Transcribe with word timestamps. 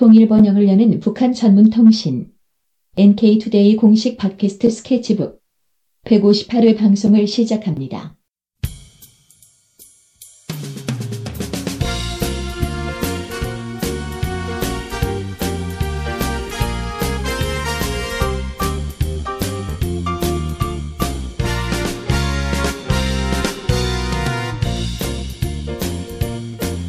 통일 0.00 0.28
번영을 0.28 0.66
여는 0.66 0.98
북한 1.00 1.34
전문 1.34 1.68
통신 1.68 2.28
NK투데이 2.96 3.76
공식 3.76 4.16
팟캐스트 4.16 4.70
스케치북 4.70 5.42
158회 6.06 6.78
방송을 6.78 7.26
시작합니다. 7.26 8.16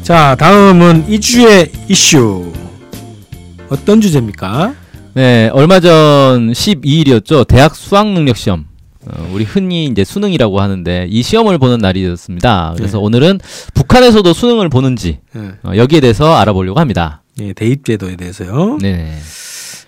자, 0.02 0.34
다음은 0.36 1.10
이주의 1.10 1.70
이슈. 1.90 2.61
어떤 3.72 4.02
주제입니까? 4.02 4.74
네, 5.14 5.48
얼마 5.54 5.80
전 5.80 6.52
12일이었죠. 6.52 7.48
대학 7.48 7.74
수학 7.74 8.06
능력 8.06 8.36
시험. 8.36 8.66
어, 9.06 9.30
우리 9.32 9.44
흔히 9.44 9.86
이제 9.86 10.04
수능이라고 10.04 10.60
하는데 10.60 11.06
이 11.08 11.22
시험을 11.22 11.56
보는 11.56 11.78
날이었습니다. 11.78 12.74
그래서 12.76 12.98
네. 12.98 13.04
오늘은 13.04 13.40
북한에서도 13.72 14.30
수능을 14.30 14.68
보는지 14.68 15.20
네. 15.32 15.52
어, 15.62 15.72
여기에 15.74 16.00
대해서 16.00 16.34
알아보려고 16.36 16.80
합니다. 16.80 17.22
예, 17.40 17.54
대입제도에 17.54 18.16
대해서요. 18.16 18.76
네. 18.82 19.16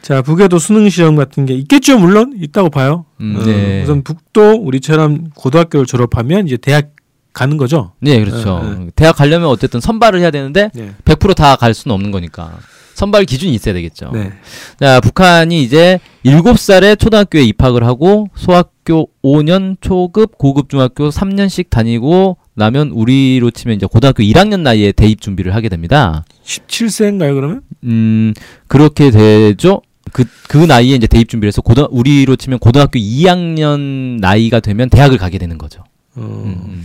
자, 0.01 0.23
북에도 0.23 0.59
수능 0.59 0.89
시험 0.89 1.15
같은 1.15 1.45
게 1.45 1.53
있겠죠, 1.53 1.99
물론 1.99 2.35
있다고 2.41 2.71
봐요. 2.71 3.05
음, 3.21 3.37
어, 3.39 3.45
네. 3.45 3.83
우선 3.83 4.03
북도 4.03 4.63
우리처럼 4.63 5.29
고등학교를 5.35 5.85
졸업하면 5.85 6.47
이제 6.47 6.57
대학 6.57 6.89
가는 7.35 7.59
거죠. 7.59 7.93
네, 8.01 8.19
그렇죠. 8.25 8.63
네, 8.79 8.87
대학 8.97 9.17
가려면 9.17 9.49
어쨌든 9.49 9.81
선발을 9.81 10.21
해야 10.21 10.31
되는데 10.31 10.71
네. 10.73 10.95
100%다 11.05 11.57
갈 11.57 11.75
수는 11.75 11.95
없는 11.95 12.13
거니까 12.13 12.59
선발 12.95 13.25
기준이 13.25 13.53
있어야 13.55 13.75
되겠죠. 13.75 14.11
네. 14.13 14.33
자, 14.79 15.01
북한이 15.01 15.63
이제 15.63 15.99
7살에 16.25 16.99
초등학교에 16.99 17.43
입학을 17.43 17.85
하고 17.85 18.29
소학교 18.35 19.09
5년, 19.23 19.77
초급, 19.81 20.39
고급 20.39 20.71
중학교 20.71 21.11
3년씩 21.11 21.71
다니고 21.71 22.39
나면 22.55 22.91
우리로 22.91 23.51
치면 23.51 23.77
이제 23.77 23.87
고등학교 23.87 24.23
1학년 24.23 24.61
나이에 24.61 24.93
대입 24.93 25.21
준비를 25.21 25.55
하게 25.55 25.69
됩니다. 25.69 26.25
17세인가요, 26.45 27.35
그러면? 27.35 27.63
음, 27.83 28.33
그렇게 28.69 29.11
되죠. 29.11 29.83
그, 30.13 30.25
그 30.49 30.59
나이에 30.59 30.95
이제 30.95 31.07
대입 31.07 31.29
준비를 31.29 31.49
해서 31.49 31.63
고등, 31.63 31.87
우리로 31.91 32.37
치면 32.37 32.61
고등학교 32.61 32.99
2학년 32.99 34.21
나이가 34.21 34.61
되면 34.61 34.89
대학을 34.89 35.19
가게 35.19 35.39
되는 35.39 35.59
거죠. 35.59 35.83
어. 36.15 36.21
음, 36.21 36.63
음. 36.65 36.85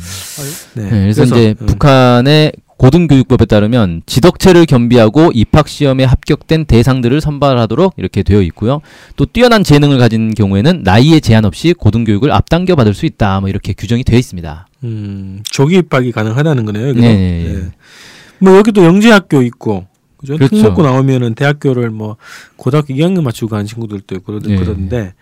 네. 0.74 0.84
네, 0.84 0.90
그래서, 0.90 1.24
이제 1.24 1.56
음. 1.62 1.66
북한의 1.68 2.54
고등교육법에 2.80 3.46
따르면 3.46 4.04
지덕체를 4.06 4.66
겸비하고 4.66 5.32
입학 5.34 5.68
시험에 5.68 6.06
합격된 6.06 6.64
대상들을 6.64 7.20
선발하도록 7.20 7.96
이렇게 7.98 8.24
되어 8.24 8.42
있고요. 8.44 8.80
또 9.18 9.26
뛰어난 9.26 9.66
재능을 9.66 9.98
가진 9.98 10.34
경우에는 10.34 10.84
나이에 10.84 11.20
제한 11.20 11.44
없이 11.44 11.74
고등교육을 11.74 12.32
앞당겨 12.32 12.76
받을 12.76 12.94
수 12.94 13.06
있다. 13.06 13.42
뭐 13.42 13.50
이렇게 13.50 13.74
규정이 13.74 14.06
되어 14.06 14.18
있습니다. 14.18 14.68
음, 14.86 15.42
조기 15.44 15.76
입학이 15.78 16.14
가능하다는 16.14 16.64
거네요. 16.66 16.88
여기도. 16.88 17.06
네, 17.06 17.16
네, 17.16 17.54
네. 17.54 17.70
뭐 18.40 18.56
여기도 18.56 18.86
영재학교 18.86 19.42
있고 19.42 19.86
그죠? 20.16 20.38
그렇죠. 20.38 20.56
특목고 20.56 20.82
나오면은 20.82 21.36
대학교를 21.36 21.90
뭐 21.90 22.16
고등학교 22.56 22.94
2학년 22.94 23.24
맞추고 23.24 23.50
가는 23.50 23.66
친구들도 23.66 24.16
있고 24.16 24.40
그러, 24.40 24.40
네. 24.40 24.56
그러던데 24.56 25.14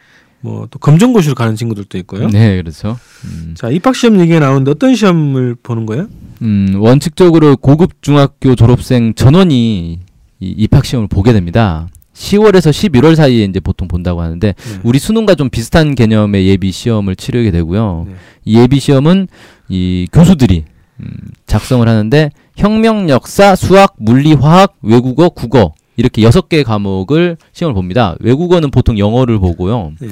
뭐 0.41 0.67
또 0.69 0.77
검정고시로 0.77 1.33
가는 1.33 1.55
친구들도 1.55 1.97
있고요. 1.99 2.27
네, 2.29 2.61
그렇죠. 2.61 2.99
음, 3.25 3.55
자 3.57 3.71
입학 3.71 3.95
시험 3.95 4.19
얘기가 4.19 4.39
나오는데 4.39 4.69
어떤 4.69 4.93
시험을 4.93 5.55
보는 5.63 5.87
거예요? 5.87 6.07
음, 6.41 6.75
원칙적으로 6.77 7.57
고급 7.57 8.01
중학교 8.01 8.55
졸업생 8.55 9.13
전원이 9.13 9.99
이 10.39 10.55
입학 10.57 10.85
시험을 10.85 11.07
보게 11.07 11.33
됩니다. 11.33 11.87
10월에서 12.13 12.71
11월 12.71 13.15
사이에 13.15 13.43
이제 13.43 13.59
보통 13.59 13.87
본다고 13.87 14.21
하는데 14.21 14.53
네. 14.53 14.79
우리 14.83 14.97
수능과 14.97 15.35
좀 15.35 15.49
비슷한 15.49 15.93
개념의 15.93 16.47
예비 16.47 16.71
시험을 16.71 17.15
치르게 17.15 17.51
되고요. 17.51 18.05
네. 18.07 18.15
이 18.45 18.57
예비 18.57 18.79
시험은 18.79 19.27
이 19.69 20.07
교수들이 20.11 20.65
음, 20.99 21.11
작성을 21.45 21.87
하는데 21.87 22.31
혁명, 22.55 23.09
역사, 23.09 23.55
수학, 23.55 23.93
물리, 23.97 24.33
화학, 24.33 24.75
외국어, 24.81 25.29
국어 25.29 25.73
이렇게 25.95 26.23
여섯 26.23 26.49
개의 26.49 26.63
과목을 26.63 27.37
시험을 27.53 27.75
봅니다. 27.75 28.15
외국어는 28.19 28.71
보통 28.71 28.97
영어를 28.97 29.37
보고요. 29.39 29.91
네. 29.99 30.07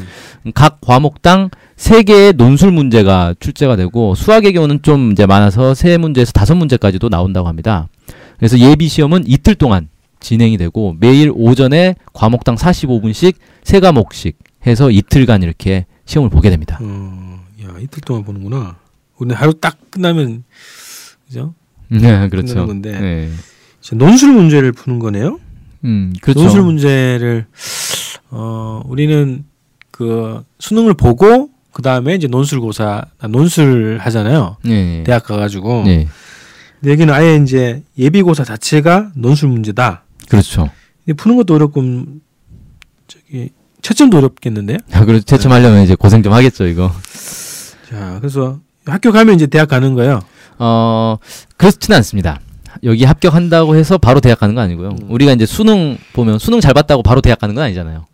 음, 0.46 0.52
각 0.53 0.80
과목당 0.81 1.50
세 1.75 2.03
개의 2.03 2.34
논술 2.34 2.72
문제가 2.72 3.34
출제가 3.40 3.75
되고 3.75 4.16
수학의 4.16 4.53
경우는 4.53 4.81
좀 4.81 5.12
이제 5.12 5.25
많아서 5.25 5.74
세 5.74 5.97
문제에서 5.97 6.31
다섯 6.31 6.56
문제까지도 6.56 7.09
나온다고 7.09 7.47
합니다. 7.47 7.88
그래서 8.38 8.58
예비 8.59 8.88
시험은 8.88 9.24
이틀 9.28 9.56
동안 9.56 9.90
진행이 10.19 10.58
되고 10.58 10.96
매일 11.00 11.31
오전에 11.34 11.96
과목당 12.14 12.56
45분씩 12.56 13.35
세 13.64 13.80
과목씩 13.80 14.38
해서 14.66 14.90
이틀간 14.90 15.44
이렇게 15.44 15.85
시험을 16.06 16.30
보게 16.30 16.50
됩니다. 16.50 16.80
어, 16.81 17.40
야 17.64 17.75
이틀 17.80 18.02
동안 18.02 18.24
보는구나. 18.24 18.78
오늘 19.18 19.35
하루 19.35 19.53
딱 19.53 19.78
끝나면 19.91 20.44
그죠? 21.28 21.53
네, 21.90 22.28
그렇죠. 22.30 22.66
건데. 22.66 23.00
네. 23.00 23.30
자, 23.81 23.96
논술 23.96 24.34
문제를 24.34 24.72
푸는 24.72 25.00
거네요. 25.00 25.40
음, 25.84 26.14
그렇죠. 26.22 26.41
논술 26.41 26.64
문제를 26.64 27.46
어 28.31 28.81
우리는 28.85 29.46
그 29.91 30.44
수능을 30.59 30.96
보고 30.96 31.52
그 31.75 31.81
다음에 31.81 32.16
이제 32.16 32.28
논술고사 32.28 33.03
아, 33.19 33.28
논술 33.28 33.97
하잖아요. 34.00 34.56
네. 34.63 35.03
대학 35.06 35.25
가가지고. 35.25 35.84
네. 35.84 36.08
근데 36.80 36.94
여기는 36.94 37.13
아예 37.13 37.36
이제 37.36 37.84
예비고사 38.00 38.46
자체가 38.46 39.12
논술 39.13 39.50
문제다. 39.50 40.06
그렇죠. 40.30 40.69
근데 41.03 41.18
푸는 41.18 41.35
것도 41.35 41.53
어렵고 41.56 41.81
음, 41.81 42.22
저기 43.09 43.50
채점도 43.81 44.19
어렵겠는데요. 44.19 44.78
아, 44.94 45.03
그래서 45.03 45.25
채점하려면 45.25 45.84
이제 45.84 45.96
고생 45.96 46.24
좀 46.24 46.31
하겠죠, 46.31 46.66
이거. 46.66 46.90
자, 47.90 48.19
그래서 48.22 48.62
학교 48.85 49.12
가면 49.12 49.35
이제 49.35 49.46
대학 49.46 49.68
가는 49.68 49.96
거예요. 49.96 50.22
어, 50.58 51.18
그렇지는 51.58 51.97
않습니다. 51.97 52.40
여기 52.84 53.03
합격한다고 53.03 53.75
해서 53.75 53.97
바로 53.97 54.22
대학 54.22 54.40
가는 54.40 54.56
건 54.56 54.64
아니고요. 54.64 54.91
음. 54.91 54.97
우리가 55.09 55.34
이제 55.34 55.46
수능 55.46 55.97
보면 56.14 56.40
수능 56.40 56.62
잘 56.62 56.74
봤다고 56.74 57.03
바로 57.03 57.19
대학 57.19 57.38
가는 57.38 57.53
건 57.53 57.66
아니잖아요. 57.66 58.06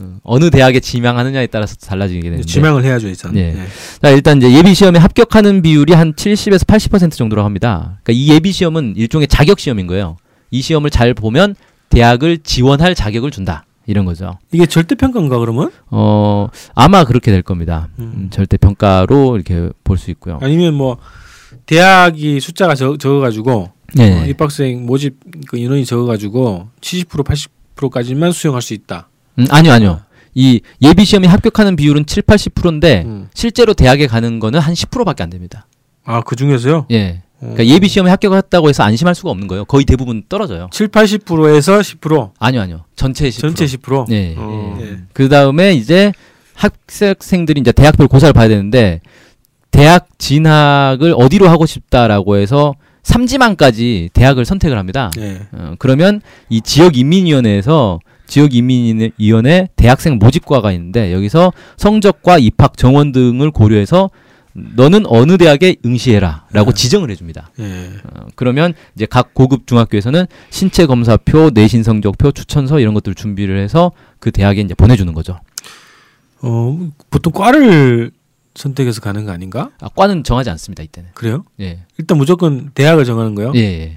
음, 0.00 0.18
어느 0.24 0.50
대학에 0.50 0.80
지망하느냐에 0.80 1.46
따라서 1.46 1.76
달라지게 1.76 2.20
되는데. 2.22 2.44
지망을 2.44 2.84
해야죠, 2.84 3.08
일단. 3.08 3.32
네. 3.32 3.52
네. 3.52 3.66
자, 4.02 4.10
일단 4.10 4.38
이제 4.38 4.52
예비 4.52 4.74
시험에 4.74 4.98
합격하는 4.98 5.62
비율이 5.62 5.92
한 5.92 6.14
70에서 6.14 6.66
80% 6.66 7.12
정도라고 7.12 7.44
합니다. 7.44 7.98
그러니까 8.02 8.12
이 8.12 8.28
예비 8.34 8.50
시험은 8.52 8.94
일종의 8.96 9.28
자격 9.28 9.60
시험인 9.60 9.86
거예요. 9.86 10.16
이 10.50 10.62
시험을 10.62 10.90
잘 10.90 11.14
보면 11.14 11.54
대학을 11.90 12.38
지원할 12.38 12.94
자격을 12.94 13.30
준다. 13.30 13.64
이런 13.86 14.04
거죠. 14.06 14.38
이게 14.50 14.64
절대 14.66 14.94
평가인가 14.94 15.38
그러면? 15.38 15.70
어, 15.90 16.48
아마 16.74 17.04
그렇게 17.04 17.30
될 17.30 17.42
겁니다. 17.42 17.88
음. 17.98 18.12
음, 18.16 18.30
절대 18.30 18.56
평가로 18.56 19.36
이렇게 19.36 19.68
볼 19.84 19.98
수 19.98 20.10
있고요. 20.10 20.38
아니면 20.42 20.74
뭐 20.74 20.96
대학이 21.66 22.40
숫자가 22.40 22.74
적, 22.74 22.98
적어가지고 22.98 23.70
네. 23.94 24.22
어, 24.22 24.26
입학생 24.26 24.86
모집 24.86 25.18
그 25.48 25.58
인원이 25.58 25.84
적어가지고 25.84 26.68
70% 26.80 27.24
80%까지만 27.76 28.32
수용할 28.32 28.62
수 28.62 28.74
있다. 28.74 29.08
음, 29.38 29.46
아니요, 29.50 29.72
아니요. 29.72 30.00
이 30.34 30.60
예비 30.82 31.04
시험에 31.04 31.28
합격하는 31.28 31.76
비율은 31.76 32.06
7, 32.06 32.22
80%인데 32.24 33.02
음. 33.06 33.28
실제로 33.34 33.72
대학에 33.74 34.06
가는 34.06 34.40
거는 34.40 34.58
한 34.60 34.74
10%밖에 34.74 35.22
안 35.22 35.30
됩니다. 35.30 35.66
아 36.04 36.20
그 36.22 36.34
중에서요? 36.36 36.86
예. 36.90 37.22
어. 37.36 37.52
그러니까 37.52 37.66
예비 37.66 37.88
시험에 37.88 38.10
합격했다고 38.10 38.68
해서 38.68 38.82
안심할 38.82 39.14
수가 39.14 39.30
없는 39.30 39.46
거예요. 39.48 39.64
거의 39.64 39.84
대부분 39.84 40.22
떨어져요. 40.28 40.68
7, 40.72 40.88
80%에서 40.88 41.78
10% 41.78 42.30
아니요, 42.38 42.60
아니요. 42.62 42.84
전체 42.96 43.28
10%. 43.28 43.40
전체 43.40 43.64
10%. 43.66 44.06
네. 44.08 44.34
어. 44.36 44.78
예. 44.82 44.96
그 45.12 45.28
다음에 45.28 45.72
이제 45.74 46.12
학생들이 46.54 47.60
이제 47.60 47.72
대학별 47.72 48.08
고사를 48.08 48.32
봐야 48.32 48.48
되는데 48.48 49.00
대학 49.70 50.08
진학을 50.18 51.14
어디로 51.16 51.48
하고 51.48 51.66
싶다라고 51.66 52.36
해서 52.36 52.74
삼지망까지 53.02 54.10
대학을 54.12 54.44
선택을 54.44 54.78
합니다. 54.78 55.10
네. 55.16 55.40
어, 55.52 55.74
그러면 55.78 56.20
이 56.48 56.60
지역 56.60 56.96
인민위원회에서 56.96 57.98
지역 58.26 58.54
인민위원회 58.54 59.68
대학생 59.76 60.18
모집과가 60.18 60.72
있는데 60.72 61.12
여기서 61.12 61.52
성적과 61.76 62.38
입학 62.38 62.76
정원 62.76 63.12
등을 63.12 63.50
고려해서 63.50 64.10
너는 64.54 65.04
어느 65.06 65.36
대학에 65.36 65.76
응시해라라고 65.84 66.70
네. 66.70 66.74
지정을 66.74 67.10
해줍니다. 67.10 67.50
네. 67.56 67.90
어, 68.04 68.26
그러면 68.36 68.72
이제 68.94 69.04
각 69.04 69.34
고급 69.34 69.66
중학교에서는 69.66 70.26
신체 70.50 70.86
검사표, 70.86 71.50
내신 71.52 71.82
성적표, 71.82 72.30
추천서 72.32 72.78
이런 72.78 72.94
것들을 72.94 73.16
준비를 73.16 73.58
해서 73.58 73.90
그 74.20 74.30
대학에 74.30 74.60
이제 74.60 74.74
보내주는 74.74 75.12
거죠. 75.12 75.40
어 76.40 76.78
보통 77.10 77.32
과를 77.32 78.12
선택해서 78.54 79.00
가는 79.00 79.24
거 79.24 79.32
아닌가? 79.32 79.70
아, 79.80 79.88
과는 79.88 80.22
정하지 80.22 80.50
않습니다 80.50 80.84
이때는. 80.84 81.10
그래요? 81.14 81.44
예, 81.60 81.80
일단 81.98 82.16
무조건 82.16 82.70
대학을 82.74 83.04
정하는 83.04 83.34
거예요? 83.34 83.52
예, 83.56 83.60
예. 83.60 83.94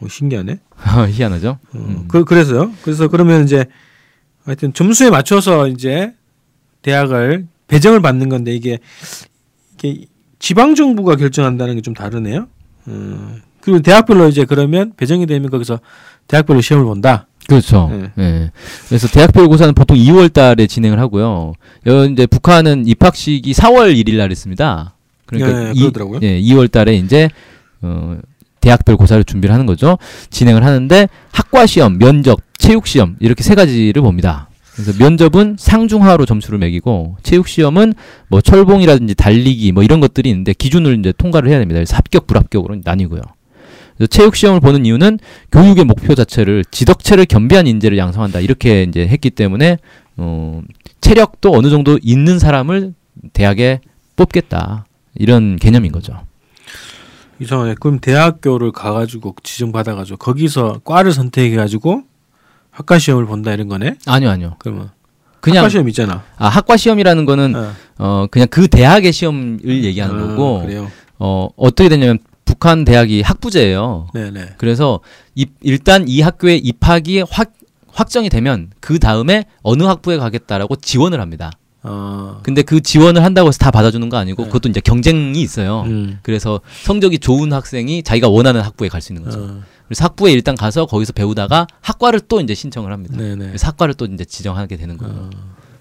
어, 0.00 0.06
신기하네. 0.08 0.58
희한하죠. 1.10 1.58
어, 1.74 1.76
음. 1.76 2.04
그 2.08 2.24
그래서요. 2.24 2.72
그래서 2.82 3.08
그러면 3.08 3.44
이제 3.44 3.66
하여튼 4.44 4.72
점수에 4.72 5.10
맞춰서 5.10 5.68
이제 5.68 6.12
대학을 6.82 7.46
배정을 7.66 8.00
받는 8.00 8.28
건데 8.28 8.54
이게 8.54 8.78
이게 9.74 10.06
지방 10.38 10.74
정부가 10.74 11.16
결정한다는 11.16 11.74
게 11.76 11.80
좀 11.82 11.94
다르네요. 11.94 12.46
음, 12.88 13.42
그리고 13.60 13.80
대학별로 13.80 14.28
이제 14.28 14.44
그러면 14.44 14.92
배정이 14.96 15.26
되면 15.26 15.50
거기서 15.50 15.80
대학별로 16.26 16.60
시험을 16.60 16.86
본다. 16.86 17.26
그렇죠. 17.46 17.88
네. 17.90 18.10
예. 18.18 18.50
그래서 18.88 19.08
대학별 19.08 19.48
고사는 19.48 19.72
보통 19.74 19.96
2월 19.96 20.32
달에 20.32 20.66
진행을 20.66 20.98
하고요. 21.00 21.54
여 21.86 22.04
이제 22.04 22.26
북한은 22.26 22.86
입학식이 22.86 23.52
4월 23.52 23.94
1일 23.96 24.16
날 24.16 24.30
했습니다. 24.30 24.94
그러니까 25.26 25.68
예, 25.68 25.72
이, 25.74 25.80
그러더라고요. 25.80 26.20
예, 26.22 26.40
2월 26.40 26.70
달에 26.70 26.94
이제 26.96 27.28
어 27.82 28.18
대학별 28.60 28.96
고사를 28.96 29.22
준비를 29.24 29.52
하는 29.52 29.66
거죠. 29.66 29.98
진행을 30.30 30.64
하는데 30.64 31.08
학과 31.32 31.66
시험, 31.66 31.98
면접, 31.98 32.40
체육 32.58 32.86
시험 32.86 33.16
이렇게 33.20 33.42
세 33.42 33.54
가지를 33.54 34.02
봅니다. 34.02 34.48
그래서 34.74 34.92
면접은 34.96 35.56
상중하로 35.58 36.24
점수를 36.24 36.58
매기고 36.60 37.16
체육 37.24 37.48
시험은 37.48 37.94
뭐 38.28 38.40
철봉이라든지 38.40 39.16
달리기 39.16 39.72
뭐 39.72 39.82
이런 39.82 39.98
것들이 39.98 40.30
있는데 40.30 40.52
기준을 40.52 40.98
이제 41.00 41.12
통과를 41.16 41.50
해야 41.50 41.58
됩니다. 41.58 41.78
그래서 41.78 41.96
합격, 41.96 42.26
불합격으로 42.28 42.76
나뉘고요. 42.84 43.22
체육 44.10 44.36
시험을 44.36 44.60
보는 44.60 44.86
이유는 44.86 45.18
교육의 45.50 45.84
목표 45.84 46.14
자체를 46.14 46.64
지덕체를 46.70 47.26
겸비한 47.26 47.66
인재를 47.66 47.98
양성한다 47.98 48.38
이렇게 48.38 48.84
이제 48.84 49.06
했기 49.08 49.30
때문에 49.30 49.78
어, 50.16 50.62
체력도 51.00 51.52
어느 51.52 51.70
정도 51.70 51.98
있는 52.00 52.38
사람을 52.38 52.94
대학에 53.32 53.80
뽑겠다 54.14 54.86
이런 55.16 55.56
개념인 55.56 55.90
거죠. 55.90 56.20
이상하네. 57.40 57.76
그럼 57.80 57.98
대학교를 58.00 58.72
가가지고 58.72 59.36
지정받아가지고 59.42 60.18
거기서 60.18 60.80
과를 60.84 61.12
선택해가지고 61.12 62.02
학과 62.70 62.98
시험을 62.98 63.26
본다 63.26 63.52
이런 63.52 63.68
거네. 63.68 63.96
아니요, 64.06 64.30
아니요. 64.30 64.56
그러면 64.58 64.90
그냥 65.40 65.58
학과 65.58 65.68
시험 65.68 65.88
있잖아. 65.88 66.24
아 66.36 66.48
학과 66.48 66.76
시험이라는 66.76 67.24
거는 67.24 67.54
어. 67.54 67.72
어 67.98 68.26
그냥 68.30 68.48
그 68.50 68.68
대학의 68.68 69.12
시험을 69.12 69.84
얘기하는 69.84 70.14
아, 70.14 70.26
거고 70.28 70.62
그래요. 70.62 70.90
어 71.18 71.48
어떻게 71.56 71.88
되냐면 71.88 72.18
북한 72.44 72.84
대학이 72.84 73.22
학부제예요. 73.22 74.08
네네. 74.14 74.54
그래서 74.56 75.00
입, 75.34 75.52
일단 75.60 76.08
이 76.08 76.20
학교에 76.20 76.56
입학이 76.56 77.24
확 77.30 77.52
확정이 77.92 78.28
되면 78.28 78.70
그 78.80 78.98
다음에 78.98 79.44
어느 79.62 79.82
학부에 79.82 80.18
가겠다라고 80.18 80.76
지원을 80.76 81.20
합니다. 81.20 81.50
어. 81.88 82.40
근데 82.42 82.62
그 82.62 82.80
지원을 82.80 83.24
한다고 83.24 83.48
해서 83.48 83.58
다 83.58 83.70
받아주는 83.70 84.08
거 84.08 84.16
아니고 84.16 84.42
네. 84.44 84.48
그것도 84.48 84.68
이제 84.68 84.80
경쟁이 84.80 85.40
있어요. 85.40 85.82
음. 85.86 86.18
그래서 86.22 86.60
성적이 86.82 87.18
좋은 87.18 87.52
학생이 87.52 88.02
자기가 88.02 88.28
원하는 88.28 88.60
학부에 88.60 88.88
갈 88.88 89.00
수 89.00 89.12
있는 89.12 89.24
거죠. 89.24 89.40
어. 89.40 89.62
그래서 89.86 90.04
학부에 90.04 90.32
일단 90.32 90.54
가서 90.54 90.84
거기서 90.86 91.12
배우다가 91.14 91.66
학과를 91.80 92.20
또 92.28 92.40
이제 92.40 92.54
신청을 92.54 92.92
합니다. 92.92 93.16
네네. 93.16 93.46
그래서 93.46 93.68
학과를 93.68 93.94
또 93.94 94.04
이제 94.06 94.24
지정하게 94.24 94.76
되는 94.76 94.98
거예요. 94.98 95.14
어. 95.14 95.30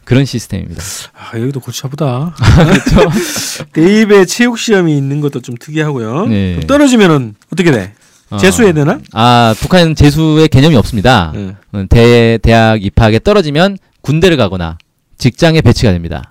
그런 0.05 0.23
시스템입니다. 0.23 0.81
아 1.13 1.37
여기도 1.37 1.59
아프다. 1.83 2.33
그렇죠? 2.63 3.09
대입에 3.73 4.23
체육 4.25 4.57
시험이 4.57 4.95
있는 4.97 5.19
것도 5.19 5.41
좀 5.41 5.55
특이하고요. 5.59 6.27
네. 6.27 6.59
떨어지면은 6.67 7.35
어떻게 7.51 7.71
돼? 7.71 7.93
재수해야 8.39 8.73
되나? 8.73 8.99
아 9.13 9.53
북한은 9.59 9.95
재수의 9.95 10.47
개념이 10.47 10.75
없습니다. 10.77 11.31
네. 11.35 11.55
어, 11.73 11.83
대 11.89 12.37
대학 12.41 12.83
입학에 12.83 13.19
떨어지면 13.19 13.77
군대를 14.01 14.37
가거나 14.37 14.77
직장에 15.17 15.61
배치가 15.61 15.91
됩니다. 15.91 16.29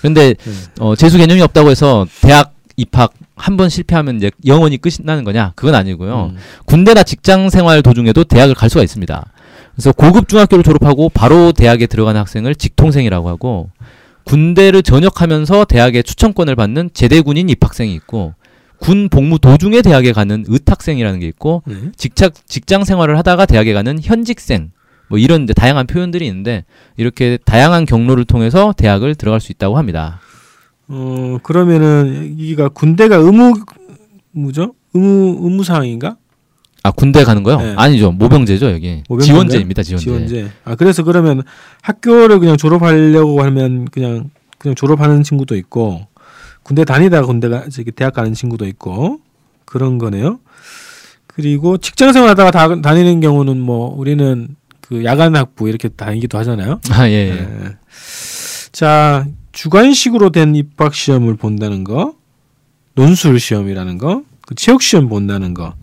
그런데 0.00 0.34
네. 0.34 0.52
어, 0.80 0.94
재수 0.96 1.18
개념이 1.18 1.40
없다고 1.42 1.70
해서 1.70 2.06
대학 2.20 2.54
입학 2.76 3.12
한 3.36 3.56
번 3.56 3.68
실패하면 3.68 4.16
이제 4.16 4.30
영원히 4.46 4.76
끝이 4.78 4.96
나는 5.02 5.22
거냐? 5.24 5.52
그건 5.54 5.74
아니고요. 5.76 6.32
음. 6.32 6.36
군대나 6.66 7.02
직장 7.04 7.50
생활 7.50 7.82
도중에도 7.82 8.24
대학을 8.24 8.54
갈 8.54 8.68
수가 8.68 8.82
있습니다. 8.82 9.26
그래서 9.74 9.92
고급 9.92 10.28
중학교를 10.28 10.64
졸업하고 10.64 11.08
바로 11.08 11.52
대학에 11.52 11.86
들어가는 11.86 12.20
학생을 12.20 12.54
직통생이라고 12.56 13.28
하고 13.28 13.70
군대를 14.24 14.82
전역하면서 14.82 15.64
대학에 15.66 16.02
추천권을 16.02 16.56
받는 16.56 16.90
제대군인 16.94 17.48
입학생이 17.48 17.94
있고 17.94 18.34
군 18.78 19.08
복무 19.08 19.38
도중에 19.38 19.82
대학에 19.82 20.12
가는 20.12 20.44
의탁생이라는 20.46 21.20
게 21.20 21.26
있고 21.28 21.62
네. 21.66 21.74
직장 21.96 22.30
직장 22.46 22.84
생활을 22.84 23.16
하다가 23.18 23.46
대학에 23.46 23.72
가는 23.72 23.98
현직생 24.02 24.70
뭐 25.08 25.18
이런 25.18 25.44
이제 25.44 25.52
다양한 25.54 25.86
표현들이 25.86 26.26
있는데 26.26 26.64
이렇게 26.96 27.38
다양한 27.44 27.84
경로를 27.84 28.24
통해서 28.24 28.72
대학을 28.76 29.14
들어갈 29.14 29.40
수 29.40 29.52
있다고 29.52 29.78
합니다. 29.78 30.20
어 30.88 31.38
그러면은 31.42 32.32
여기가 32.38 32.70
군대가 32.70 33.16
의무 33.16 33.54
뭐죠? 34.32 34.74
의무 34.94 35.38
의무 35.42 35.64
사항인가? 35.64 36.16
아 36.82 36.90
군대 36.90 37.24
가는 37.24 37.42
거요? 37.42 37.58
네. 37.58 37.74
아니죠 37.76 38.12
모병제죠 38.12 38.70
여기 38.70 39.02
모병제인가요? 39.08 39.20
지원제입니다 39.48 39.82
지원제. 39.82 40.04
지원제. 40.04 40.50
아 40.64 40.74
그래서 40.76 41.02
그러면 41.02 41.42
학교를 41.82 42.38
그냥 42.38 42.56
졸업하려고 42.56 43.42
하면 43.42 43.86
그냥 43.86 44.30
그냥 44.58 44.74
졸업하는 44.74 45.22
친구도 45.22 45.56
있고 45.56 46.06
군대 46.62 46.84
다니다가 46.84 47.26
군대가 47.26 47.68
저기 47.68 47.90
대학 47.90 48.14
가는 48.14 48.32
친구도 48.32 48.66
있고 48.66 49.20
그런 49.64 49.98
거네요. 49.98 50.38
그리고 51.26 51.78
직장 51.78 52.12
생활하다가 52.12 52.50
다, 52.50 52.80
다니는 52.80 53.20
경우는 53.20 53.60
뭐 53.60 53.94
우리는 53.96 54.56
그 54.88 55.04
야간 55.04 55.36
학부 55.36 55.68
이렇게 55.68 55.88
다니기도 55.88 56.38
하잖아요. 56.38 56.80
아 56.90 57.08
예. 57.08 57.12
예. 57.12 57.34
네. 57.34 57.76
자 58.72 59.26
주관식으로 59.52 60.30
된 60.30 60.54
입학 60.54 60.94
시험을 60.94 61.36
본다는 61.36 61.84
거, 61.84 62.14
논술 62.94 63.38
시험이라는 63.38 63.98
거, 63.98 64.22
그 64.46 64.54
체육 64.54 64.82
시험 64.82 65.08
본다는 65.08 65.52
거, 65.52 65.74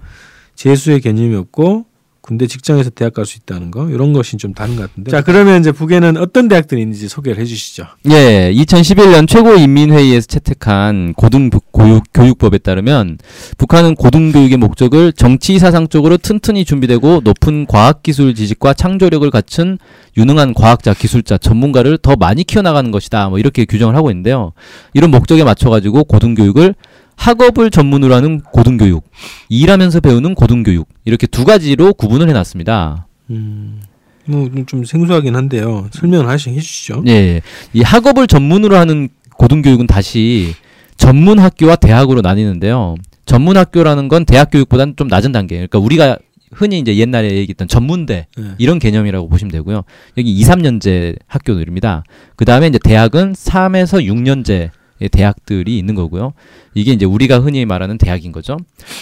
재수의 0.55 1.01
개념이 1.01 1.35
없고 1.35 1.85
군대 2.25 2.47
직장에서 2.47 2.89
대학 2.89 3.13
갈 3.13 3.25
수 3.25 3.37
있다는 3.37 3.69
거 3.69 3.87
이런 3.89 4.13
것이 4.13 4.37
좀 4.37 4.53
다른 4.55 4.75
것 4.75 4.89
같은데. 4.89 5.11
자 5.11 5.21
그러면 5.21 5.59
이제 5.59 5.71
북에는 5.71 6.17
어떤 6.17 6.47
대학들이 6.47 6.81
있는지 6.81 7.07
소개를 7.07 7.39
해주시죠. 7.39 7.85
예, 8.09 8.51
2011년 8.51 9.27
최고인민회의에서 9.27 10.25
채택한 10.25 11.13
고등교육법에 11.13 12.57
따르면 12.59 13.19
북한은 13.59 13.93
고등교육의 13.95 14.57
목적을 14.57 15.13
정치 15.13 15.59
사상적으로 15.59 16.17
튼튼히 16.17 16.65
준비되고 16.65 17.21
높은 17.23 17.67
과학기술 17.67 18.33
지식과 18.33 18.73
창조력을 18.73 19.29
갖춘 19.29 19.77
유능한 20.17 20.53
과학자, 20.55 20.93
기술자, 20.93 21.37
전문가를 21.37 21.99
더 21.99 22.15
많이 22.15 22.43
키워나가는 22.43 22.89
것이다. 22.89 23.29
뭐 23.29 23.37
이렇게 23.37 23.65
규정을 23.65 23.95
하고 23.95 24.09
있는데요. 24.09 24.53
이런 24.93 25.11
목적에 25.11 25.43
맞춰가지고 25.43 26.05
고등교육을 26.05 26.73
학업을 27.15 27.71
전문으로 27.71 28.13
하는 28.13 28.41
고등교육, 28.41 29.03
일하면서 29.49 29.99
배우는 29.99 30.35
고등교육 30.35 30.87
이렇게 31.05 31.27
두 31.27 31.45
가지로 31.45 31.93
구분을 31.93 32.29
해놨습니다. 32.29 33.07
음, 33.31 33.81
뭐좀 34.25 34.85
생소하긴 34.85 35.35
한데요. 35.35 35.87
설명을 35.91 36.27
하시 36.27 36.51
해주시죠. 36.51 37.03
예, 37.07 37.41
이 37.73 37.81
학업을 37.81 38.27
전문으로 38.27 38.77
하는 38.77 39.09
고등교육은 39.37 39.87
다시 39.87 40.53
전문 40.97 41.39
학교와 41.39 41.75
대학으로 41.75 42.21
나뉘는데요. 42.21 42.95
전문 43.25 43.57
학교라는 43.57 44.07
건 44.07 44.25
대학 44.25 44.51
교육보다는 44.51 44.95
좀 44.95 45.07
낮은 45.07 45.31
단계. 45.31 45.55
그러니까 45.55 45.79
우리가 45.79 46.17
흔히 46.51 46.79
이제 46.79 46.95
옛날에 46.95 47.31
얘기했던 47.31 47.67
전문대 47.67 48.27
네. 48.37 48.43
이런 48.57 48.79
개념이라고 48.79 49.27
보시면 49.27 49.51
되고요. 49.51 49.83
여기 50.17 50.31
2, 50.31 50.43
3년제 50.43 51.17
학교들입니다. 51.27 52.03
그 52.35 52.45
다음에 52.45 52.67
이제 52.67 52.79
대학은 52.81 53.33
3에서 53.33 54.05
6년제 54.05 54.49
의 54.51 54.71
대학들이 55.11 55.77
있는 55.77 55.95
거고요. 55.95 56.33
이게 56.73 56.91
이제 56.93 57.05
우리가 57.05 57.39
흔히 57.39 57.65
말하는 57.65 57.97
대학인 57.97 58.31
거죠. 58.31 58.57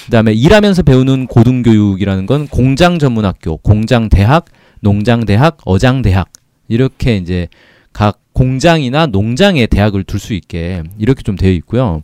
그다음에 0.05 0.33
일하면서 0.33 0.83
배우는 0.83 1.27
고등교육이라는 1.27 2.25
건 2.25 2.47
공장 2.47 3.00
전문 3.00 3.25
학교, 3.25 3.57
공장 3.57 4.09
대학, 4.09 4.45
농장 4.81 5.25
대학, 5.25 5.57
어장 5.65 6.01
대학 6.01 6.29
이렇게 6.67 7.17
이제 7.17 7.47
각 7.93 8.19
공장이나 8.33 9.05
농장에 9.05 9.67
대학을 9.67 10.03
둘 10.03 10.19
수 10.19 10.33
있게 10.33 10.81
이렇게 10.97 11.21
좀 11.21 11.35
되어 11.35 11.51
있고요. 11.51 12.01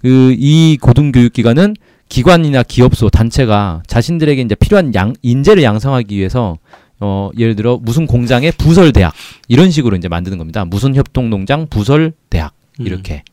그 0.00 0.34
이 0.38 0.78
고등교육 0.80 1.32
기관은 1.32 1.74
기관이나 2.08 2.62
기업소 2.62 3.08
단체가 3.08 3.82
자신들에게 3.86 4.40
이제 4.42 4.54
필요한 4.54 4.94
양, 4.94 5.14
인재를 5.22 5.62
양성하기 5.62 6.16
위해서 6.16 6.58
어 7.00 7.30
예를 7.36 7.56
들어 7.56 7.78
무슨 7.82 8.06
공장의 8.06 8.52
부설 8.58 8.92
대학 8.92 9.12
이런 9.48 9.70
식으로 9.72 9.96
이제 9.96 10.06
만드는 10.08 10.38
겁니다. 10.38 10.64
무슨 10.64 10.94
협동 10.94 11.30
농장 11.30 11.66
부설 11.68 12.12
대학 12.30 12.52
음. 12.80 12.86
이렇게 12.86 13.24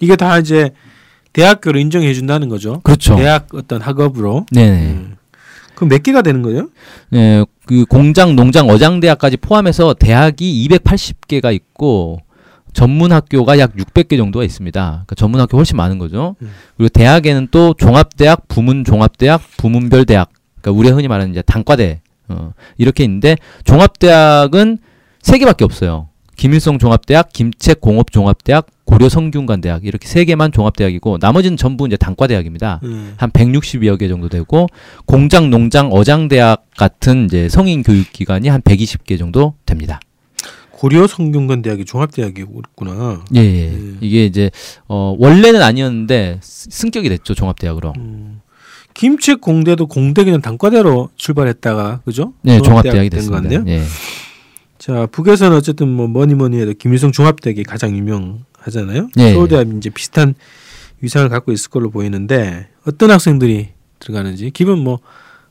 이게 0.00 0.16
다 0.16 0.38
이제 0.38 0.70
대학교를 1.32 1.80
인정해 1.80 2.14
준다는 2.14 2.48
거죠. 2.48 2.80
그렇죠. 2.80 3.16
대학 3.16 3.48
어떤 3.54 3.80
학업으로. 3.80 4.46
네. 4.52 4.92
음. 4.92 5.16
그럼 5.74 5.90
몇 5.90 6.02
개가 6.02 6.22
되는 6.22 6.40
거예요? 6.40 6.70
예, 7.12 7.44
그 7.66 7.84
공장, 7.84 8.34
농장, 8.34 8.68
어장 8.70 9.00
대학까지 9.00 9.36
포함해서 9.36 9.94
대학이 9.94 10.66
280개가 10.68 11.54
있고 11.54 12.20
전문 12.72 13.12
학교가 13.12 13.58
약 13.58 13.74
600개 13.76 14.16
정도가 14.16 14.44
있습니다. 14.44 14.80
그러니까 14.80 15.14
전문 15.14 15.40
학교 15.40 15.56
훨씬 15.58 15.76
많은 15.76 15.98
거죠. 15.98 16.36
음. 16.40 16.50
그리고 16.76 16.88
대학에는 16.88 17.48
또 17.50 17.74
종합대학, 17.74 18.48
부문 18.48 18.84
종합대학, 18.84 19.42
부문별 19.58 20.06
대학. 20.06 20.30
그러니까 20.60 20.78
우리가 20.78 20.96
흔히 20.96 21.08
말하는 21.08 21.32
이제 21.32 21.42
단과대 21.42 22.00
어, 22.28 22.52
이렇게 22.78 23.04
있는데 23.04 23.36
종합대학은 23.64 24.78
세 25.20 25.38
개밖에 25.38 25.64
없어요. 25.64 26.08
김일성 26.36 26.78
종합대학, 26.78 27.32
김책 27.32 27.80
공업 27.80 28.10
종합대학, 28.12 28.66
고려 28.86 29.08
성균관 29.08 29.60
대학 29.60 29.84
이렇게 29.84 30.06
세 30.08 30.24
개만 30.24 30.52
종합대학이고 30.52 31.18
나머지는 31.20 31.56
전부 31.58 31.86
이제 31.86 31.96
단과 31.96 32.26
대학입니다. 32.28 32.80
음. 32.84 33.14
한 33.18 33.30
160여 33.30 33.98
개 33.98 34.08
정도 34.08 34.28
되고 34.28 34.68
공장, 35.04 35.50
농장, 35.50 35.90
어장 35.92 36.28
대학 36.28 36.64
같은 36.76 37.26
이제 37.26 37.48
성인 37.48 37.82
교육 37.82 38.10
기관이 38.12 38.48
한 38.48 38.62
120개 38.62 39.18
정도 39.18 39.54
됩니다. 39.66 40.00
고려 40.70 41.06
성균관 41.06 41.62
대학이 41.62 41.84
종합대학이구나. 41.84 43.24
예, 43.34 43.40
예. 43.40 43.68
음. 43.70 43.98
이게 44.00 44.24
이제 44.24 44.50
어 44.88 45.16
원래는 45.18 45.62
아니었는데 45.62 46.38
스- 46.42 46.68
승격이 46.70 47.08
됐죠 47.08 47.34
종합대학으로. 47.34 47.92
음. 47.98 48.40
김책 48.94 49.40
공대도 49.40 49.88
공대 49.88 50.22
그냥 50.24 50.40
단과대로 50.40 51.10
출발했다가 51.16 52.00
그죠? 52.04 52.32
네, 52.42 52.58
종합대학 52.60 53.10
종합대학이 53.10 53.10
된 53.10 53.18
됐습니다. 53.18 53.70
예. 53.70 53.82
자 54.78 55.06
북에서는 55.10 55.56
어쨌든 55.56 55.88
뭐 55.88 56.06
뭐니 56.06 56.34
뭐니 56.34 56.60
해도 56.60 56.72
김일성 56.78 57.10
종합대학이 57.10 57.64
가장 57.64 57.96
유명 57.96 58.44
하잖아요. 58.66 59.08
예, 59.18 59.32
서울대학 59.32 59.68
이제 59.76 59.90
비슷한 59.90 60.34
위상을 61.00 61.28
갖고 61.28 61.52
있을 61.52 61.70
걸로 61.70 61.90
보이는데 61.90 62.68
어떤 62.86 63.10
학생들이 63.10 63.68
들어가는지 63.98 64.50
기본 64.50 64.78
뭐 64.80 65.00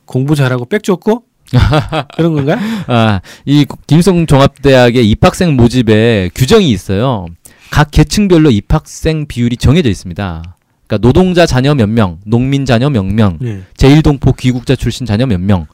공부 0.06 0.36
잘하고 0.36 0.66
백 0.66 0.84
좋고 0.84 1.24
그런 2.16 2.34
건가요? 2.34 2.58
아, 2.88 3.22
이 3.46 3.66
김성 3.88 4.26
종합대학의 4.26 5.10
입학생 5.10 5.56
모집에 5.56 6.30
규정이 6.34 6.70
있어요. 6.70 7.28
각 7.72 7.92
계층별로 7.92 8.52
입학생 8.52 9.28
비율이 9.28 9.58
정해져 9.58 9.90
있습니다. 9.90 10.56
그러니까 10.88 11.08
노동자 11.08 11.46
자녀 11.46 11.74
몇 11.76 11.88
명, 11.90 12.20
농민 12.26 12.66
자녀 12.66 12.90
몇 12.90 13.04
명, 13.04 13.38
네. 13.42 13.64
제1동포 13.76 14.38
귀국자 14.38 14.76
출신 14.76 15.06
자녀 15.06 15.26
몇 15.26 15.40
명. 15.40 15.68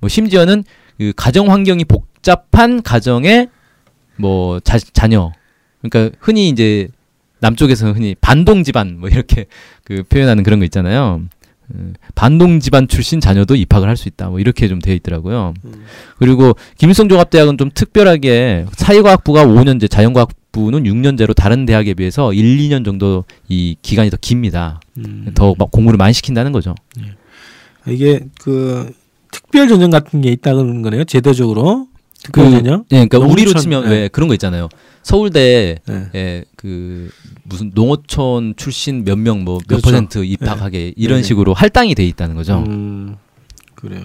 뭐 0.00 0.08
심지어는 0.08 0.64
그 0.98 1.12
가정 1.16 1.50
환경이 1.50 1.84
복잡한 1.84 2.82
가정의 2.82 3.48
뭐 4.16 4.60
자, 4.60 4.78
자녀. 4.78 5.32
그러니까 5.82 6.16
흔히 6.20 6.48
이제 6.48 6.88
남쪽에서 7.40 7.92
흔히 7.92 8.14
반동 8.20 8.64
집안 8.64 8.98
뭐 8.98 9.08
이렇게 9.08 9.46
그 9.84 10.02
표현하는 10.08 10.42
그런 10.42 10.58
거 10.58 10.64
있잖아요. 10.64 11.22
음, 11.74 11.94
반동 12.14 12.60
집안 12.60 12.86
출신 12.86 13.20
자녀도 13.20 13.56
입학을 13.56 13.88
할 13.88 13.96
수 13.96 14.08
있다. 14.08 14.28
뭐 14.28 14.38
이렇게 14.38 14.68
좀 14.68 14.78
되어 14.80 14.94
있더라고요. 14.94 15.52
음. 15.64 15.84
그리고 16.18 16.54
김일성 16.78 17.08
종합대학은 17.08 17.58
좀 17.58 17.70
특별하게 17.74 18.66
사회과학부가 18.72 19.44
5년제, 19.44 19.90
자연과학부는 19.90 20.84
6년제로 20.84 21.34
다른 21.34 21.66
대학에 21.66 21.94
비해서 21.94 22.32
1, 22.32 22.58
2년 22.58 22.84
정도 22.84 23.24
이 23.48 23.74
기간이 23.82 24.10
더 24.10 24.16
깁니다. 24.20 24.80
음. 24.98 25.32
더막 25.34 25.72
공부를 25.72 25.96
많이 25.98 26.12
시킨다는 26.12 26.52
거죠. 26.52 26.74
이게 27.88 28.20
그 28.40 28.92
특별 29.32 29.66
전형 29.68 29.90
같은 29.90 30.20
게 30.20 30.30
있다는 30.30 30.82
거네요. 30.82 31.04
제도적으로 31.04 31.88
특별 32.26 32.44
그- 32.44 32.50
전형. 32.52 32.84
예, 32.92 33.06
그러니까 33.06 33.18
우리로 33.18 33.52
농촌, 33.52 33.62
치면 33.62 33.84
예. 33.86 33.88
왜 33.90 34.08
그런 34.08 34.28
거 34.28 34.34
있잖아요. 34.34 34.68
서울대에 35.02 35.78
네. 36.12 36.44
그 36.56 37.10
무슨 37.44 37.70
농어촌 37.74 38.54
출신 38.56 39.04
몇 39.04 39.16
명 39.18 39.44
뭐 39.44 39.58
몇 39.58 39.66
그렇죠. 39.68 39.82
퍼센트 39.82 40.24
입학하게 40.24 40.92
이런 40.96 41.18
네. 41.18 41.22
식으로 41.22 41.54
할당이 41.54 41.94
돼 41.94 42.04
있다는 42.04 42.34
거죠. 42.34 42.64
음, 42.66 43.16
그래요. 43.74 44.04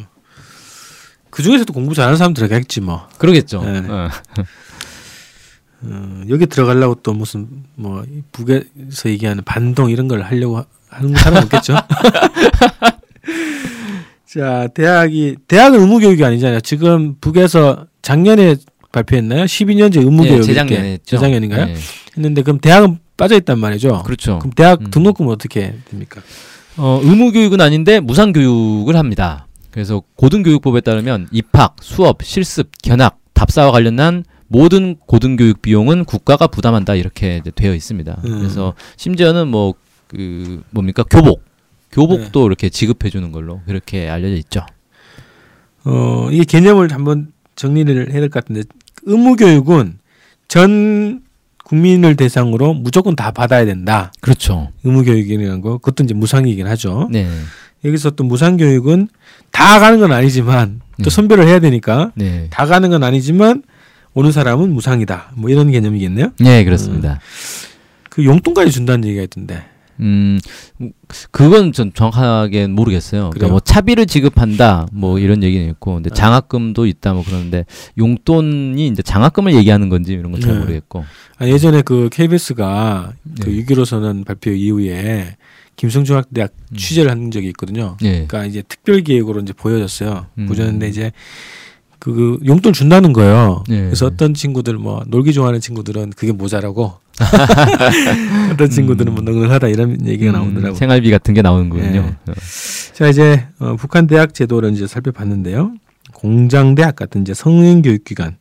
그 1.31 1.41
중에서도 1.43 1.71
공부 1.73 1.95
잘하는 1.95 2.17
사람 2.17 2.33
들어가겠지 2.33 2.81
뭐. 2.81 3.07
그러겠죠. 3.17 3.63
네. 3.63 3.79
어. 3.89 4.09
어, 5.83 6.21
여기 6.29 6.45
들어가려고 6.45 6.95
또 7.01 7.13
무슨 7.13 7.47
뭐 7.75 8.03
북에서 8.31 9.09
얘기하는 9.09 9.43
반동 9.43 9.89
이런 9.89 10.07
걸 10.07 10.21
하려고 10.21 10.57
하- 10.59 10.65
하는 10.89 11.15
사람 11.15 11.43
없겠죠. 11.45 11.73
자, 14.31 14.69
대학이 14.73 15.35
대학은 15.47 15.81
의무 15.81 15.99
교육이 15.99 16.23
아니잖아요. 16.23 16.61
지금 16.61 17.15
북에서 17.19 17.87
작년에 18.01 18.55
발표했나요? 18.93 19.43
12년제 19.43 19.97
의무 19.97 20.25
예, 20.25 20.29
교육 20.29 20.43
재작년에 20.43 20.93
했죠. 20.93 21.17
재작년인가요? 21.17 21.67
예. 21.67 21.75
했는데 22.15 22.41
그럼 22.41 22.59
대학은 22.59 22.99
빠져 23.17 23.35
있단 23.35 23.59
말이죠. 23.59 24.03
그렇죠. 24.03 24.39
그럼 24.39 24.53
대학 24.53 24.79
음. 24.79 24.87
등록금은 24.89 25.33
어떻게 25.33 25.75
됩니까? 25.89 26.21
어, 26.77 27.01
의무 27.03 27.33
교육은 27.33 27.59
아닌데 27.59 27.99
무상 27.99 28.31
교육을 28.31 28.95
합니다. 28.95 29.47
그래서 29.69 30.01
고등교육법에 30.15 30.79
따르면 30.79 31.27
입학, 31.31 31.75
수업, 31.81 32.23
실습, 32.23 32.69
견학, 32.81 33.17
답사와 33.33 33.71
관련한 33.71 34.23
모든 34.47 34.95
고등교육 35.07 35.61
비용은 35.61 36.05
국가가 36.05 36.47
부담한다 36.47 36.95
이렇게 36.95 37.41
되어 37.55 37.75
있습니다. 37.75 38.21
음. 38.23 38.39
그래서 38.39 38.75
심지어는 38.95 39.49
뭐 39.49 39.73
그 40.11 40.61
뭡니까 40.71 41.03
교복, 41.09 41.41
교복도 41.91 42.45
이렇게 42.47 42.69
지급해 42.69 43.09
주는 43.09 43.31
걸로 43.31 43.61
그렇게 43.65 44.09
알려져 44.09 44.35
있죠. 44.35 44.65
어, 45.83 46.29
이 46.31 46.43
개념을 46.45 46.91
한번 46.93 47.31
정리를 47.55 48.11
해야 48.11 48.19
될 48.19 48.29
것 48.29 48.43
같은데 48.43 48.63
의무 49.03 49.35
교육은 49.35 49.99
전 50.47 51.21
국민을 51.65 52.15
대상으로 52.15 52.73
무조건 52.73 53.15
다 53.15 53.31
받아야 53.31 53.65
된다. 53.65 54.11
그렇죠. 54.21 54.71
의무 54.83 55.03
교육이라는 55.03 55.61
거 55.61 55.77
그것도 55.77 56.03
이제 56.03 56.13
무상이긴 56.13 56.67
하죠. 56.67 57.07
네, 57.11 57.27
여기서 57.85 58.11
또 58.11 58.23
무상 58.23 58.57
교육은 58.57 59.07
다 59.51 59.79
가는 59.79 59.99
건 59.99 60.11
아니지만 60.11 60.81
또 61.03 61.07
음. 61.07 61.09
선별을 61.09 61.47
해야 61.47 61.59
되니까 61.59 62.11
네, 62.15 62.47
다 62.49 62.65
가는 62.65 62.89
건 62.89 63.03
아니지만 63.03 63.63
오는 64.13 64.31
사람은 64.31 64.71
무상이다. 64.73 65.31
뭐 65.35 65.49
이런 65.49 65.71
개념이겠네요. 65.71 66.33
네 66.39 66.63
그렇습니다. 66.65 67.19
그 68.09 68.25
용돈까지 68.25 68.71
준다는 68.71 69.07
얘기가 69.07 69.23
있던데. 69.23 69.63
음, 69.99 70.39
그건 71.31 71.73
전 71.73 71.91
정확하게 71.93 72.67
모르겠어요. 72.67 73.21
그러니까 73.21 73.37
그래요? 73.39 73.51
뭐 73.51 73.59
차비를 73.59 74.05
지급한다, 74.07 74.87
뭐 74.91 75.19
이런 75.19 75.43
얘기는 75.43 75.69
있고, 75.69 75.95
근데 75.95 76.09
장학금도 76.09 76.85
있다, 76.87 77.13
뭐 77.13 77.23
그러는데 77.23 77.65
용돈이 77.97 78.87
이제 78.87 79.01
장학금을 79.01 79.53
얘기하는 79.55 79.89
건지 79.89 80.13
이런 80.13 80.31
건 80.31 80.41
잘 80.41 80.53
네. 80.53 80.59
모르겠고. 80.59 81.05
아, 81.37 81.47
예전에 81.47 81.81
그 81.83 82.09
KBS가 82.11 83.13
그 83.41 83.49
네. 83.49 83.63
6.15 83.65 83.85
선언 83.85 84.23
발표 84.23 84.51
이후에 84.51 85.35
김성중학대학 85.75 86.51
음. 86.71 86.75
취재를 86.77 87.09
한 87.11 87.31
적이 87.31 87.47
있거든요. 87.49 87.97
예. 88.03 88.11
그러니까 88.27 88.45
이제 88.45 88.61
특별 88.67 89.01
기획으로 89.01 89.41
이제 89.41 89.53
보여줬어요. 89.53 90.27
음. 90.37 90.45
보여줬는데 90.47 90.87
이제 90.87 91.11
그 92.01 92.39
용돈 92.47 92.73
준다는 92.73 93.13
거예요. 93.13 93.63
예. 93.69 93.81
그래서 93.81 94.07
어떤 94.07 94.33
친구들 94.33 94.73
뭐 94.73 95.03
놀기 95.05 95.33
좋아하는 95.33 95.59
친구들은 95.59 96.09
그게 96.17 96.31
모자라고 96.31 96.93
어떤 98.51 98.69
친구들은 98.71 99.13
뭐 99.13 99.23
넉넉하다 99.23 99.67
이런 99.67 100.07
얘기가 100.07 100.31
음, 100.31 100.33
나오더라고. 100.33 100.69
요 100.69 100.73
생활비 100.73 101.11
같은 101.11 101.35
게 101.35 101.43
나오는군요. 101.43 102.15
어. 102.27 102.33
자 102.93 103.07
이제 103.07 103.45
어, 103.59 103.75
북한 103.75 104.07
대학 104.07 104.33
제도를 104.33 104.71
이제 104.71 104.87
살펴봤는데요. 104.87 105.73
공장 106.11 106.73
대학 106.73 106.95
같은 106.95 107.21
이제 107.21 107.35
성인 107.35 107.83
교육기관 107.83 108.35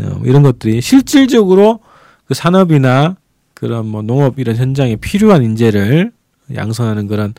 어, 0.00 0.20
이런 0.26 0.42
것들이 0.42 0.82
실질적으로 0.82 1.80
그 2.26 2.34
산업이나 2.34 3.16
그런 3.54 3.86
뭐 3.86 4.02
농업 4.02 4.38
이런 4.38 4.54
현장에 4.56 4.96
필요한 4.96 5.42
인재를 5.42 6.12
양성하는 6.54 7.06
그런 7.06 7.32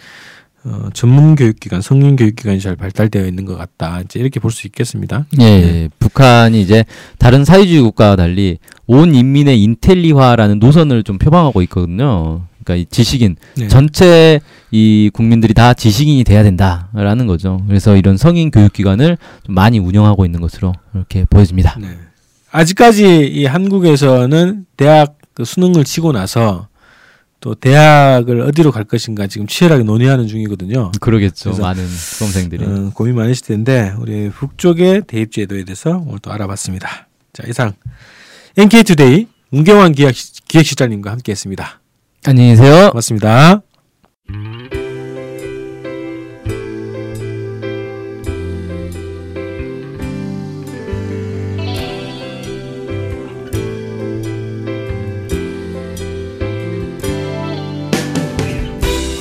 어, 0.65 0.89
전문 0.93 1.35
교육기관, 1.35 1.81
성인 1.81 2.15
교육기관이 2.15 2.59
잘 2.61 2.75
발달되어 2.77 3.25
있는 3.25 3.43
것 3.45 3.57
같다. 3.57 4.01
이제 4.01 4.19
이렇게 4.19 4.39
볼 4.39 4.51
수 4.51 4.65
있겠습니다. 4.67 5.25
예, 5.39 5.43
네. 5.43 5.61
예. 5.83 5.89
북한이 5.99 6.61
이제 6.61 6.85
다른 7.17 7.43
사회주의 7.43 7.81
국가와 7.81 8.15
달리 8.15 8.59
온 8.87 9.13
인민의 9.13 9.61
인텔리화라는 9.63 10.59
노선을 10.59 11.03
좀 11.03 11.17
표방하고 11.17 11.61
있거든요. 11.63 12.43
그러니까 12.63 12.75
이 12.81 12.85
지식인 12.89 13.35
네. 13.57 13.67
전체 13.67 14.39
이 14.71 15.09
국민들이 15.13 15.53
다 15.53 15.73
지식인이 15.73 16.23
돼야 16.23 16.43
된다라는 16.43 17.27
거죠. 17.27 17.61
그래서 17.67 17.97
이런 17.97 18.15
성인 18.15 18.49
교육기관을 18.51 19.17
좀 19.45 19.55
많이 19.55 19.79
운영하고 19.79 20.23
있는 20.23 20.39
것으로 20.39 20.71
이렇게 20.93 21.25
보여집니다. 21.29 21.77
네. 21.81 21.87
아직까지 22.51 23.25
이 23.33 23.45
한국에서는 23.45 24.65
대학 24.77 25.17
그 25.33 25.43
수능을 25.43 25.83
치고 25.83 26.11
나서 26.13 26.67
또 27.43 27.55
대학을 27.55 28.39
어디로 28.39 28.71
갈 28.71 28.85
것인가 28.85 29.27
지금 29.27 29.47
치열하게 29.47 29.83
논의하는 29.83 30.27
중이거든요. 30.27 30.93
그러겠죠. 31.01 31.51
많은 31.57 31.85
수험생들이. 31.85 32.63
어, 32.63 32.91
고민 32.93 33.15
많으실 33.15 33.45
텐데 33.45 33.93
우리 33.99 34.29
북쪽의 34.29 35.01
대입 35.07 35.33
제도에 35.33 35.65
대해서 35.65 36.01
오늘 36.07 36.19
또 36.19 36.31
알아봤습니다. 36.31 37.09
자 37.33 37.43
이상 37.45 37.73
NK투데이 38.57 39.27
문경환 39.49 39.91
기획 39.91 40.15
기획실장님과 40.47 41.11
함께했습니다. 41.11 41.81
안녕히 42.23 42.51
계세요. 42.51 42.91
고맙습니다. 42.91 43.61